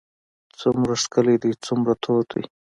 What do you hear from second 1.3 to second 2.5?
دی څومره تود دی.